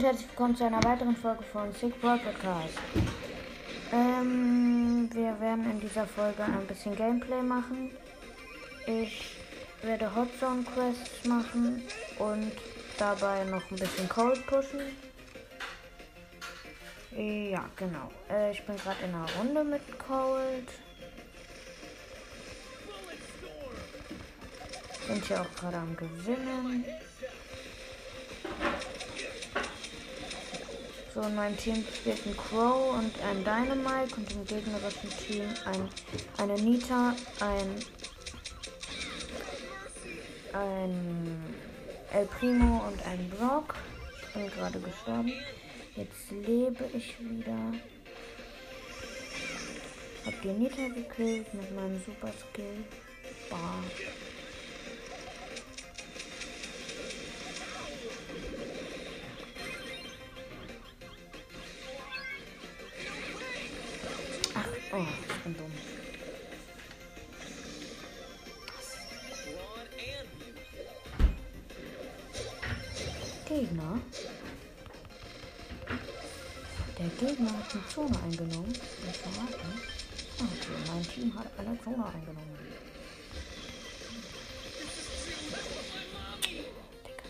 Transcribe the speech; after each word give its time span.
und 0.00 0.06
herzlich 0.06 0.28
willkommen 0.28 0.56
zu 0.56 0.64
einer 0.64 0.82
weiteren 0.82 1.14
Folge 1.14 1.42
von 1.52 1.70
Sick 1.74 2.02
World 2.02 2.24
Podcast. 2.24 2.72
Ähm, 3.92 5.10
wir 5.12 5.38
werden 5.38 5.70
in 5.70 5.78
dieser 5.78 6.06
Folge 6.06 6.42
ein 6.42 6.66
bisschen 6.66 6.96
Gameplay 6.96 7.42
machen. 7.42 7.90
Ich 8.86 9.36
werde 9.82 10.14
Hot 10.14 10.28
Zone 10.38 10.62
Quests 10.62 11.26
machen 11.26 11.82
und 12.18 12.50
dabei 12.96 13.44
noch 13.44 13.60
ein 13.70 13.76
bisschen 13.76 14.08
Cold 14.08 14.46
pushen. 14.46 14.80
Ja, 17.14 17.68
genau. 17.76 18.10
Äh, 18.30 18.52
ich 18.52 18.64
bin 18.64 18.76
gerade 18.76 19.04
in 19.04 19.14
einer 19.14 19.26
Runde 19.38 19.64
mit 19.64 19.82
Cold. 19.98 20.68
Sind 25.06 25.26
hier 25.26 25.42
auch 25.42 25.54
gerade 25.56 25.76
am 25.76 25.94
Gewinnen. 25.94 26.86
So, 31.12 31.22
in 31.22 31.34
meinem 31.34 31.56
Team 31.56 31.84
spielt 31.92 32.24
ein 32.24 32.36
Crow 32.36 32.96
und 32.96 33.12
ein 33.24 33.38
Dynamite 33.38 34.14
und 34.16 34.30
im 34.32 34.44
gegnerischen 34.44 35.10
Team 35.10 35.42
ein, 35.64 35.88
eine 36.38 36.54
Nita, 36.62 37.16
ein, 37.40 37.84
ein 40.52 41.54
El 42.12 42.26
Primo 42.26 42.86
und 42.86 43.04
ein 43.06 43.28
Brock. 43.30 43.74
Ich 44.22 44.34
bin 44.34 44.50
gerade 44.50 44.78
gestorben. 44.78 45.32
Jetzt 45.96 46.30
lebe 46.30 46.84
ich 46.92 47.16
wieder. 47.18 47.72
Hab 50.26 50.42
die 50.42 50.48
Nita 50.48 50.88
gekillt 50.94 51.52
mit 51.52 51.74
meinem 51.74 52.00
Super 52.04 52.32
Skill. 52.32 52.84
Bah. 53.50 53.82
Oh, 65.00 65.06
ich 65.28 65.42
bin 65.42 65.56
dumm. 65.56 65.72
Gegner. 73.46 74.00
Der 76.98 77.08
Gegner 77.08 77.50
hat 77.50 77.72
eine 77.72 77.86
Zone 77.88 78.22
eingenommen. 78.22 78.68
Nicht 78.68 79.16
verraten. 79.16 79.80
Okay, 80.38 80.76
mein 80.86 81.02
Team 81.02 81.38
hat 81.38 81.46
eine 81.58 81.78
Zone 81.82 82.06
eingenommen. 82.06 82.58
Digga, 86.44 87.22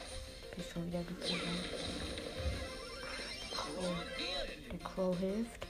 bist 0.57 0.73
schon 0.73 0.87
wieder 0.87 1.05
Crow. 3.51 3.95
Der 4.71 4.79
Crow 4.79 5.19
hilft. 5.19 5.70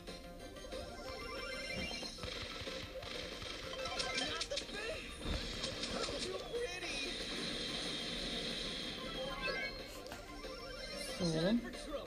So. 11.30 11.99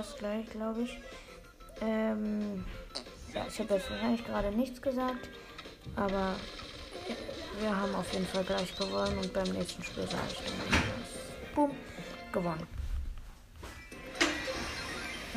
Das 0.00 0.16
gleich, 0.16 0.48
glaube 0.50 0.82
ich. 0.82 0.98
Ähm, 1.82 2.64
ja, 3.34 3.46
ich 3.46 3.58
habe 3.58 3.74
jetzt 3.74 3.90
wahrscheinlich 3.90 4.24
gerade 4.24 4.50
nichts 4.50 4.80
gesagt, 4.80 5.28
aber 5.94 6.36
wir 7.60 7.76
haben 7.76 7.94
auf 7.94 8.10
jeden 8.12 8.26
Fall 8.26 8.44
gleich 8.44 8.76
gewonnen 8.76 9.18
und 9.18 9.32
beim 9.32 9.48
nächsten 9.48 9.82
Spiel 9.82 10.06
sage 10.06 10.22
ich 10.30 10.38
dann. 10.38 10.82
Boom, 11.54 11.76
gewonnen. 12.32 12.66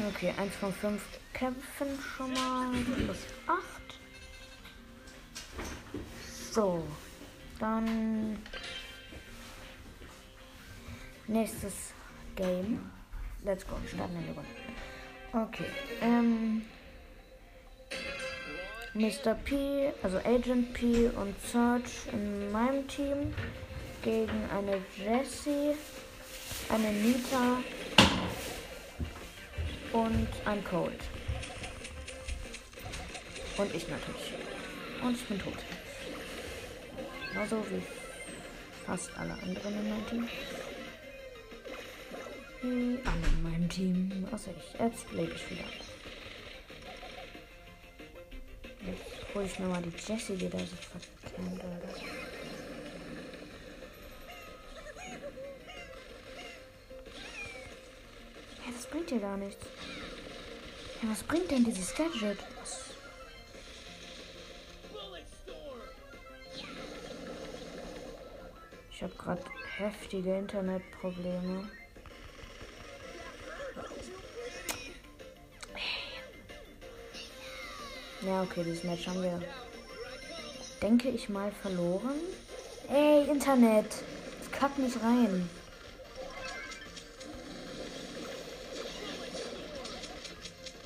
Okay, 0.09 0.33
1 0.37 0.55
von 0.55 0.73
5 0.73 1.01
kämpfen 1.33 1.87
schon 2.15 2.33
mal. 2.33 2.71
Plus 2.95 3.17
8. 3.47 3.59
So. 6.51 6.83
Dann. 7.59 8.37
Nächstes 11.27 11.93
Game. 12.35 13.02
Let's 13.45 13.65
go. 13.67 13.75
Starten 13.87 14.15
in 14.15 14.23
die 14.23 14.29
Runde. 14.29 14.49
Okay. 15.33 15.65
Ähm. 16.01 16.61
Mr. 18.95 19.33
P, 19.33 19.91
also 20.03 20.17
Agent 20.19 20.71
P 20.73 21.07
und 21.07 21.35
Search 21.51 22.07
in 22.11 22.51
meinem 22.51 22.87
Team 22.87 23.33
gegen 24.03 24.47
eine 24.55 24.77
Jessie, 24.95 25.75
eine 26.69 26.91
Nita 26.91 27.57
und 29.93 30.27
ein 30.45 30.63
Cold. 30.63 30.99
Und 33.57 33.73
ich 33.73 33.87
natürlich. 33.87 34.33
Und 35.03 35.15
ich 35.15 35.25
bin 35.25 35.39
tot. 35.39 35.57
Genauso 37.31 37.65
wie 37.71 37.81
fast 38.85 39.09
alle 39.17 39.33
anderen 39.33 39.73
in 39.79 39.89
meinem 39.89 40.07
Team. 40.07 40.29
Alle 42.63 43.27
in 43.27 43.43
meinem 43.43 43.69
Team. 43.69 44.25
Außer 44.31 44.51
ich. 44.57 44.79
Jetzt 44.79 45.11
lebe 45.11 45.33
ich 45.33 45.51
wieder. 45.51 45.65
Jetzt 48.85 49.35
hole 49.35 49.45
ich 49.45 49.59
nochmal 49.59 49.81
die 49.81 49.89
Jessie, 49.89 50.37
die 50.37 50.49
da 50.49 50.59
sich 50.59 50.69
verklemmt, 50.69 51.59
oder? 51.59 51.81
Ja, 58.65 58.71
das 58.73 58.85
bringt 58.85 59.09
dir 59.09 59.19
gar 59.19 59.35
nichts. 59.35 59.65
Ja, 61.01 61.09
was 61.09 61.23
bringt 61.23 61.51
denn 61.51 61.65
dieses 61.65 61.93
Gadget? 61.93 62.39
Was? 62.61 62.91
Ich 68.89 69.03
habe 69.03 69.13
gerade 69.15 69.43
heftige 69.77 70.37
Internetprobleme. 70.37 71.69
Ja, 78.25 78.41
okay, 78.41 78.63
dieses 78.63 78.83
Match 78.85 79.05
haben 79.07 79.21
wir, 79.21 79.41
denke 80.81 81.09
ich 81.09 81.27
mal, 81.27 81.51
verloren. 81.51 82.15
Ey, 82.89 83.29
Internet! 83.29 83.87
Es 84.41 84.49
kackt 84.51 84.79
nicht 84.79 84.95
rein. 85.03 85.49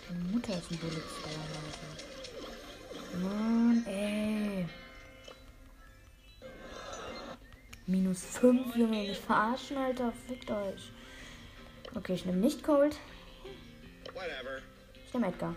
Meine 0.10 0.24
Mutter 0.32 0.54
ist 0.58 0.72
ein 0.72 0.78
Bullet 0.78 0.96
Leute. 0.96 1.38
Mann, 3.24 3.86
ey. 3.86 4.66
Minus 7.86 8.24
5, 8.24 8.76
Junge, 8.76 9.08
mich 9.08 9.20
verarschen, 9.20 9.78
Alter. 9.78 10.12
Fickt 10.28 10.50
euch. 10.50 10.92
Okay, 11.96 12.14
ich 12.16 12.26
nehme 12.26 12.40
nicht 12.40 12.64
Cold. 12.64 12.98
Ich 15.06 15.14
nehme 15.14 15.28
Edgar. 15.28 15.56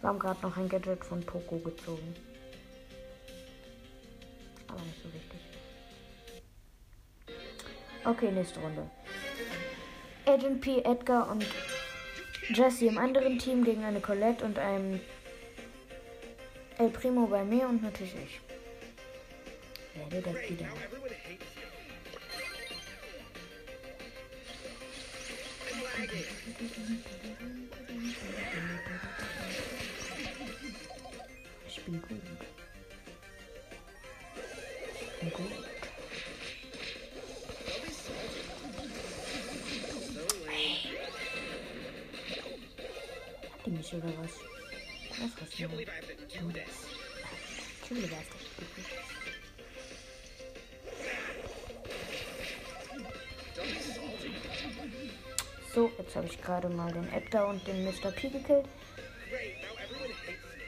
Wir 0.00 0.08
haben 0.08 0.18
gerade 0.18 0.40
noch 0.42 0.56
ein 0.56 0.68
Gadget 0.68 1.04
von 1.04 1.20
Poco 1.22 1.58
gezogen. 1.58 2.14
Aber 4.68 4.80
nicht 4.80 5.02
so 5.02 5.12
wichtig. 5.12 5.40
Okay, 8.04 8.32
nächste 8.32 8.60
Runde. 8.60 8.90
Agent 10.26 10.60
P, 10.60 10.78
Edgar 10.80 11.30
und 11.30 11.44
Jesse 12.48 12.86
im 12.86 12.98
anderen 12.98 13.38
Team 13.38 13.64
gegen 13.64 13.84
eine 13.84 14.00
Colette 14.00 14.44
und 14.44 14.58
einem 14.58 15.00
El 16.78 16.88
Primo 16.90 17.26
bei 17.26 17.44
mir 17.44 17.68
und 17.68 17.82
natürlich 17.82 18.14
ich. 18.14 18.40
Werde 19.94 20.22
das 20.22 20.50
wieder. 20.50 20.66
Ich 26.02 26.08
bin 31.84 32.00
gut. 32.00 32.22
Ich 35.04 35.20
bin 35.20 35.30
gut. 35.30 35.52
Don't 37.66 37.82
be 37.84 37.90
salty. 37.92 38.40
So 40.14 40.24
lame. 40.46 40.96
Hat 43.52 43.60
die 43.66 43.70
mich 43.70 43.92
oder 43.92 44.12
was? 44.22 44.34
Was 45.18 45.32
hast 45.38 45.52
du? 45.52 45.64
Can't 45.64 45.70
believe 48.00 48.12
I 48.12 49.19
So, 55.72 55.88
jetzt 55.98 56.16
habe 56.16 56.26
ich 56.26 56.42
gerade 56.42 56.68
mal 56.68 56.90
den 56.92 57.12
Edgar 57.12 57.46
und 57.46 57.64
den 57.64 57.84
Mr. 57.84 58.10
P 58.10 58.28
gekillt. 58.28 58.66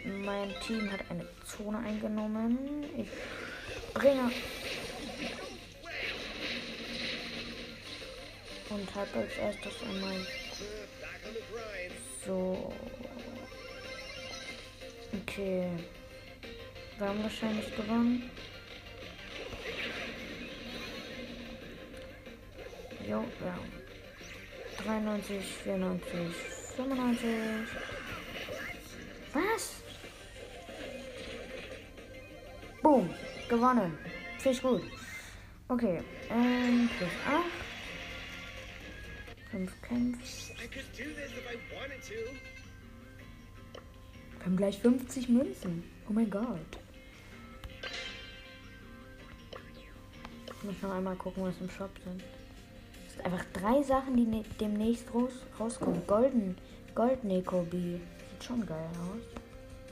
Mein 0.05 0.55
Team 0.65 0.93
hat 0.93 1.01
eine 1.11 1.27
Zone 1.45 1.79
eingenommen. 1.79 2.85
Ich 2.97 3.09
bringe. 3.95 4.31
Und 8.71 8.95
habe 8.95 9.09
als 9.15 9.37
erstes 9.39 9.83
einmal 9.83 10.27
so. 12.25 12.73
Okay. 15.23 15.69
Wir 16.99 17.09
haben 17.09 17.23
wahrscheinlich 17.25 17.75
gewonnen. 17.75 18.31
Jo, 23.09 23.25
ja. 23.45 23.82
93, 24.85 25.45
94, 25.65 26.35
95. 26.77 27.29
Was? 29.33 29.83
Boom. 32.83 33.11
Gewonnen. 33.49 33.97
Finde 34.39 34.57
ich 34.57 34.63
gut. 34.63 34.83
Okay. 35.69 36.03
Ähm, 36.31 36.91
plus 36.99 37.11
8. 37.29 37.45
5 39.53 39.83
Kämpfe. 39.83 40.19
Wir 44.39 44.47
haben 44.47 44.57
gleich 44.57 44.79
50 44.81 45.29
Münzen. 45.29 45.85
Oh 46.09 46.13
mein 46.13 46.31
Gott. 46.31 46.79
Ich 50.47 50.65
muss 50.65 50.83
noch 50.83 50.95
einmal 50.95 51.17
gucken, 51.17 51.45
was 51.45 51.61
im 51.61 51.71
Shop 51.71 51.91
sind. 52.05 52.23
Einfach 53.25 53.45
drei 53.53 53.83
Sachen, 53.83 54.17
die 54.17 54.25
ne 54.25 54.43
demnächst 54.61 55.13
raus 55.15 55.33
rauskommen. 55.59 56.07
Golden, 56.07 56.57
Gold 56.95 57.23
Nekobi. 57.25 58.01
Sieht 58.31 58.45
schon 58.45 58.67
geil 58.67 58.89
aus. 59.01 59.23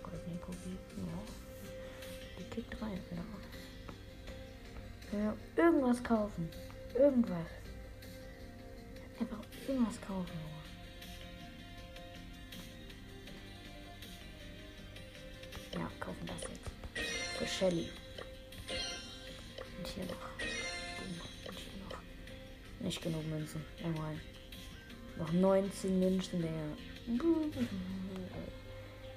Gold 0.02 0.28
Nekobi. 0.28 0.76
Ja. 0.96 1.22
Die 2.38 2.44
kickt 2.44 2.82
rein. 2.82 3.00
Ja. 5.12 5.18
ja. 5.18 5.34
Irgendwas 5.56 6.02
kaufen. 6.02 6.48
Irgendwas. 6.94 7.46
Einfach 9.20 9.38
irgendwas 9.68 10.00
kaufen. 10.00 10.50
Ja, 15.72 15.88
kaufen 16.00 16.26
das 16.26 16.40
jetzt. 16.50 16.70
Für 17.38 17.46
Shelly. 17.46 17.88
Nicht 23.00 23.14
genug 23.14 23.26
Münzen. 23.30 23.64
Einmal. 23.82 24.14
Noch 25.16 25.32
19 25.32 25.98
Münzen, 26.00 26.42
Digga. 26.42 26.52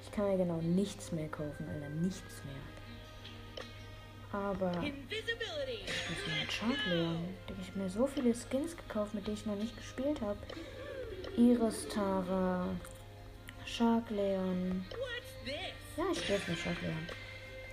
Ich 0.01 0.11
kann 0.11 0.29
mir 0.29 0.37
genau 0.37 0.61
nichts 0.61 1.11
mehr 1.11 1.27
kaufen, 1.27 1.67
Alter. 1.67 1.89
Nichts 1.89 2.41
mehr. 2.45 2.55
Aber 4.31 4.71
ich 4.81 4.93
muss 6.09 6.27
mir 6.27 6.33
einen 6.39 6.47
Chart 6.47 6.87
lernen. 6.87 7.35
Ich 7.61 7.67
habe 7.71 7.79
mir 7.79 7.89
so 7.89 8.07
viele 8.07 8.33
Skins 8.33 8.77
gekauft, 8.77 9.13
mit 9.13 9.27
denen 9.27 9.35
ich 9.35 9.45
noch 9.45 9.57
nicht 9.57 9.75
gespielt 9.75 10.21
habe. 10.21 10.39
Iris 11.35 11.85
Tara. 11.89 12.69
Shark 13.65 14.09
Leon. 14.11 14.85
Ja, 15.97 16.05
ich 16.09 16.19
spiele 16.19 16.37
jetzt 16.37 16.47
mit 16.47 16.57
Shark 16.57 16.81
Leon. 16.81 17.07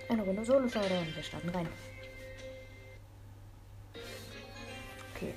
Eine 0.09 0.23
Runde 0.23 0.43
Solo 0.43 0.67
Showdown. 0.67 1.07
Wir 1.15 1.23
starten 1.23 1.49
rein. 1.49 1.69
Okay. 5.15 5.33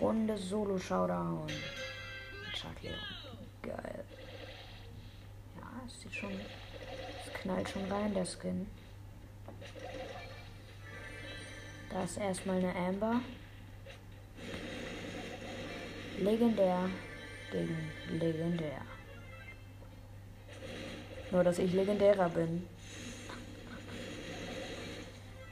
Runde 0.00 0.38
Solo 0.38 0.78
Showdown. 0.78 1.46
Shark 2.54 2.82
Leon. 2.82 2.94
Geil. 3.62 4.04
Ja, 5.56 5.82
es 5.86 6.00
sieht 6.00 6.14
schon. 6.14 6.32
Es 6.32 7.32
knallt 7.34 7.68
schon 7.68 7.84
rein, 7.92 8.14
der 8.14 8.24
Skin. 8.24 8.66
Da 11.90 12.04
ist 12.04 12.16
erstmal 12.16 12.56
eine 12.58 12.74
Amber. 12.74 13.20
Legendär 16.18 16.88
gegen 17.52 17.90
legendär. 18.18 18.80
Nur, 21.30 21.44
dass 21.44 21.58
ich 21.58 21.72
legendärer 21.72 22.28
bin. 22.30 22.66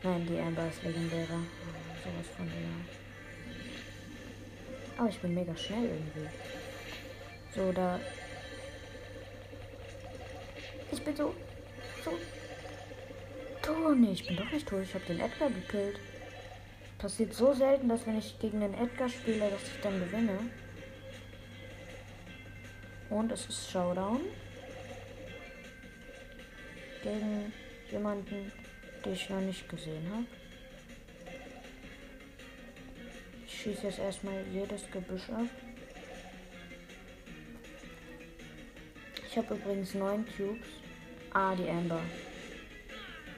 Nein, 0.02 0.26
die 0.26 0.38
Amber 0.38 0.68
ist 0.68 0.82
legendärer. 0.82 1.40
Sowas 2.02 2.28
von 2.36 2.46
ja. 2.46 2.97
Aber 4.98 5.08
ich 5.08 5.20
bin 5.20 5.32
mega 5.32 5.56
schnell 5.56 5.84
irgendwie. 5.84 6.28
So, 7.54 7.72
da. 7.72 8.00
Ich 10.90 11.02
bin 11.02 11.16
so. 11.16 11.34
So. 12.04 12.12
tot. 13.62 13.98
Nee, 13.98 14.12
ich 14.12 14.26
bin 14.26 14.36
doch 14.36 14.50
nicht 14.50 14.68
tot. 14.68 14.82
Ich 14.82 14.94
habe 14.94 15.04
den 15.04 15.20
Edgar 15.20 15.50
gekillt. 15.50 16.00
Passiert 16.98 17.32
so 17.32 17.54
selten, 17.54 17.88
dass 17.88 18.06
wenn 18.06 18.18
ich 18.18 18.38
gegen 18.40 18.60
den 18.60 18.74
Edgar 18.74 19.08
spiele, 19.08 19.50
dass 19.50 19.62
ich 19.62 19.80
dann 19.80 20.00
gewinne. 20.00 20.38
Und 23.08 23.30
es 23.30 23.46
ist 23.46 23.70
Showdown. 23.70 24.20
Gegen 27.04 27.52
jemanden, 27.92 28.52
den 29.04 29.12
ich 29.12 29.30
noch 29.30 29.40
nicht 29.40 29.68
gesehen 29.68 30.10
habe. 30.12 30.37
Schieße 33.68 33.86
jetzt 33.86 33.98
erstmal 33.98 34.46
jedes 34.48 34.90
Gebüsch 34.90 35.28
ab. 35.28 35.46
Ich 39.26 39.36
habe 39.36 39.54
übrigens 39.54 39.94
neun 39.94 40.24
Cubes. 40.24 40.66
Ah, 41.34 41.54
die 41.54 41.68
Amber. 41.68 42.00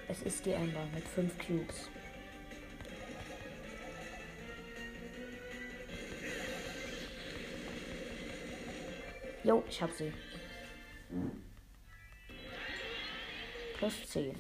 Es 0.08 0.22
ist 0.22 0.46
die 0.46 0.54
Amber 0.54 0.86
mit 0.94 1.06
fünf 1.08 1.36
Cubes. 1.38 1.88
Jo, 9.42 9.64
ich 9.68 9.82
hab 9.82 9.90
sie. 9.92 10.12
Plus 13.78 14.08
10. 14.10 14.36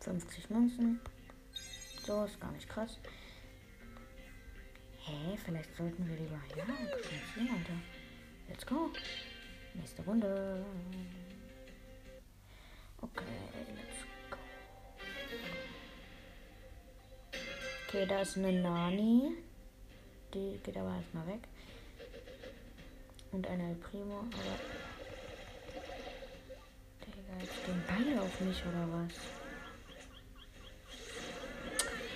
50 0.00 0.50
Münzen. 0.50 1.00
So, 2.06 2.22
ist 2.22 2.40
gar 2.40 2.52
nicht 2.52 2.68
krass. 2.68 3.00
Hä, 4.98 5.36
vielleicht 5.44 5.74
sollten 5.74 6.08
wir 6.08 6.16
lieber. 6.16 6.40
Ja, 6.56 6.64
spielen, 7.32 7.48
Alter. 7.50 7.72
Let's 8.48 8.64
go. 8.64 8.90
Nächste 9.74 10.02
Runde. 10.04 10.64
Okay, 13.00 13.24
let's 13.74 14.06
go. 14.30 14.36
Okay, 17.88 18.06
da 18.06 18.20
ist 18.20 18.36
eine 18.36 18.52
Nani. 18.52 19.38
Die 20.32 20.60
geht 20.62 20.76
aber 20.76 20.94
erstmal 20.94 21.26
weg. 21.26 21.40
Und 23.32 23.48
eine 23.48 23.70
El 23.70 23.74
Primo, 23.74 24.20
aber. 24.20 24.30
Digga, 27.04 27.40
jetzt 27.40 27.56
stehen 27.56 27.82
beide 27.88 28.22
auf 28.22 28.40
mich 28.42 28.64
oder 28.64 28.86
was? 28.92 29.45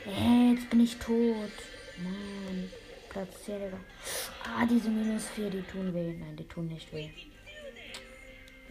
Äh, 0.06 0.54
jetzt 0.54 0.70
bin 0.70 0.80
ich 0.80 0.96
tot. 0.96 1.52
Mann. 2.02 2.70
Platz 3.08 3.44
10, 3.44 3.60
Digga. 3.60 3.80
Ah, 4.44 4.64
diese 4.66 4.88
minus 4.88 5.26
4, 5.34 5.50
die 5.50 5.62
tun 5.62 5.92
weh. 5.92 6.12
Nein, 6.12 6.36
die 6.36 6.44
tun 6.44 6.68
nicht 6.68 6.92
weh. 6.92 7.10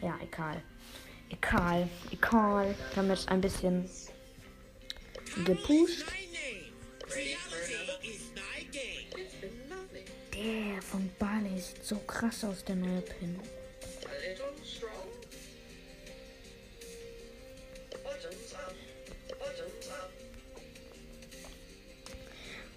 Ja, 0.01 0.17
egal. 0.21 0.61
Egal. 1.29 1.89
Egal. 2.11 2.75
Wir 2.93 2.97
haben 2.97 3.09
jetzt 3.09 3.29
ein 3.29 3.41
bisschen 3.41 3.89
gepusht. 5.45 6.05
Der 10.33 10.81
von 10.81 11.09
Barley 11.19 11.59
sieht 11.59 11.83
so 11.83 11.97
krass 11.97 12.43
aus, 12.45 12.63
der 12.63 12.77
neue 12.77 13.01
Pin. 13.01 13.39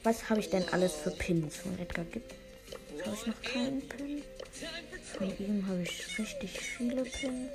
Was 0.05 0.29
habe 0.29 0.41
ich 0.41 0.51
denn 0.51 0.65
alles 0.73 0.95
für 0.95 1.13
Pins 1.13 1.59
von 1.59 1.79
Edgar 1.79 2.05
gibt? 2.07 2.35
Habe 3.07 3.15
ich 3.15 3.27
noch 3.27 3.43
keinen 3.43 3.89
Pin? 3.89 4.23
Von 5.17 5.39
ihm 5.39 5.65
habe 5.69 5.83
ich 5.83 6.19
richtig 6.19 6.59
viele 6.59 7.05
Pins. 7.05 7.53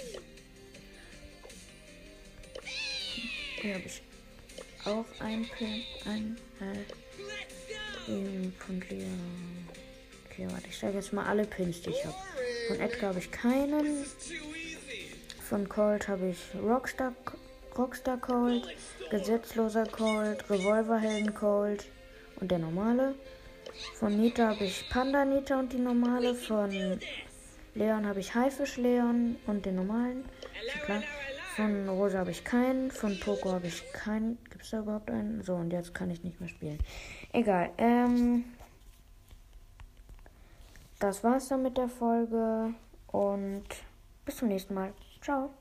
Hier 3.62 3.74
habe 3.76 3.84
ich 3.86 4.02
auch 4.86 5.06
einen 5.20 5.46
Pin. 5.50 5.84
Ein, 6.06 6.38
äh, 6.62 6.86
von 8.66 8.82
Leon. 8.90 9.68
Okay, 10.30 10.48
warte, 10.50 10.68
ich 10.70 10.78
sage 10.78 10.94
jetzt 10.94 11.12
mal 11.12 11.26
alle 11.26 11.44
Pins, 11.44 11.82
die 11.82 11.90
ich 11.90 12.06
habe. 12.06 12.16
Von 12.70 12.80
Edgar 12.80 13.10
habe 13.10 13.20
ich 13.20 13.30
keinen. 13.30 14.06
Von 15.50 15.68
Colt 15.68 16.08
habe 16.08 16.30
ich 16.30 16.62
Rockstar, 16.62 17.14
Rockstar 17.78 18.18
Colt, 18.18 18.74
Gesetzloser 19.10 19.86
Colt, 19.86 20.50
Revolverhelden 20.50 21.34
Colt 21.34 21.88
und 22.40 22.52
der 22.52 22.60
normale. 22.60 23.16
Von 23.96 24.20
Nita 24.20 24.50
habe 24.50 24.64
ich 24.66 24.90
Panda 24.90 25.26
Nita 25.26 25.60
und 25.60 25.74
die 25.74 25.78
normale. 25.78 26.34
Von 26.34 26.72
Leon 27.76 28.06
habe 28.06 28.20
ich 28.20 28.34
Haifisch 28.34 28.78
Leon 28.78 29.36
und 29.46 29.66
den 29.66 29.76
normalen. 29.76 30.26
Klar. 30.86 31.04
Von 31.56 31.90
Rosa 31.90 32.20
habe 32.20 32.32
ich 32.32 32.44
keinen. 32.44 32.92
Von 32.92 33.20
Poco 33.20 33.52
habe 33.52 33.68
ich 33.68 33.84
keinen. 33.92 34.38
Gibt 34.50 34.64
es 34.64 34.70
da 34.70 34.80
überhaupt 34.80 35.10
einen? 35.10 35.42
So, 35.42 35.56
und 35.56 35.72
jetzt 35.72 35.94
kann 35.94 36.12
ich 36.12 36.24
nicht 36.24 36.40
mehr 36.40 36.50
spielen. 36.50 36.80
Egal. 37.34 37.72
Ähm, 37.78 38.46
das 41.00 41.24
war's 41.24 41.48
dann 41.48 41.64
mit 41.64 41.78
der 41.78 41.90
Folge. 41.90 42.74
Und 43.08 43.66
bis 44.26 44.38
zum 44.38 44.50
nächsten 44.50 44.74
Mal. 44.74 44.94
Ciao. 45.22 45.52